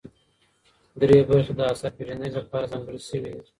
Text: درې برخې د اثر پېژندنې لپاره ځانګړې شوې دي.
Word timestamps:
درې 1.01 1.17
برخې 1.29 1.53
د 1.57 1.61
اثر 1.71 1.91
پېژندنې 1.97 2.31
لپاره 2.39 2.69
ځانګړې 2.71 2.99
شوې 3.07 3.19
دي. 3.33 3.41